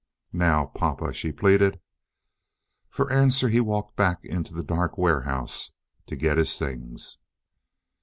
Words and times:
"Now, 0.33 0.65
papa?" 0.65 1.13
she 1.13 1.31
pleaded. 1.31 1.79
For 2.89 3.11
answer 3.13 3.49
he 3.49 3.61
walked 3.61 3.95
back 3.95 4.25
into 4.25 4.51
the 4.51 4.63
dark 4.63 4.97
warehouse 4.97 5.73
to 6.07 6.15
get 6.15 6.39
his 6.39 6.57
things. 6.57 7.19